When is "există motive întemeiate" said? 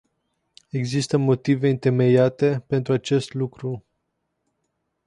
0.69-2.63